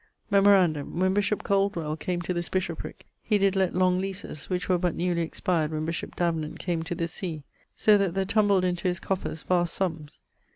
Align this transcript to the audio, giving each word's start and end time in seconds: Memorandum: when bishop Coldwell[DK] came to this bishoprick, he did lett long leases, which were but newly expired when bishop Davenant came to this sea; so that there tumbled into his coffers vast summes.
Memorandum: 0.31 0.97
when 0.99 1.13
bishop 1.13 1.43
Coldwell[DK] 1.43 1.99
came 1.99 2.21
to 2.23 2.33
this 2.33 2.49
bishoprick, 2.49 3.05
he 3.21 3.37
did 3.37 3.55
lett 3.55 3.75
long 3.75 3.99
leases, 3.99 4.49
which 4.49 4.67
were 4.67 4.79
but 4.79 4.95
newly 4.95 5.21
expired 5.21 5.69
when 5.71 5.85
bishop 5.85 6.15
Davenant 6.15 6.57
came 6.57 6.81
to 6.81 6.95
this 6.95 7.13
sea; 7.13 7.43
so 7.75 7.99
that 7.99 8.15
there 8.15 8.25
tumbled 8.25 8.65
into 8.65 8.87
his 8.87 8.99
coffers 8.99 9.43
vast 9.43 9.75
summes. 9.75 10.21